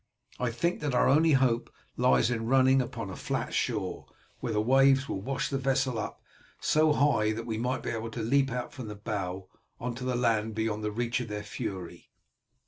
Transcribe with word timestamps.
I 0.39 0.49
think 0.49 0.79
that 0.79 0.95
our 0.95 1.07
only 1.07 1.33
hope 1.33 1.71
lies 1.95 2.31
in 2.31 2.47
running 2.47 2.81
upon 2.81 3.11
a 3.11 3.15
flat 3.15 3.53
shore, 3.53 4.07
where 4.39 4.51
the 4.53 4.59
waves 4.59 5.07
will 5.07 5.21
wash 5.21 5.47
the 5.51 5.59
vessel 5.59 5.99
up 5.99 6.23
so 6.59 6.91
high 6.91 7.33
that 7.33 7.45
we 7.45 7.59
may 7.59 7.77
be 7.77 7.91
able 7.91 8.09
to 8.09 8.23
leap 8.23 8.49
out 8.51 8.73
from 8.73 8.87
the 8.87 8.95
bow 8.95 9.47
on 9.79 9.93
to 9.93 10.03
the 10.03 10.15
land 10.15 10.55
beyond 10.55 10.83
the 10.83 10.89
reach 10.91 11.19
of 11.19 11.27
their 11.27 11.43
fury." 11.43 12.09